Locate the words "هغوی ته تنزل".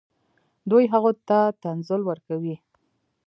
0.93-2.01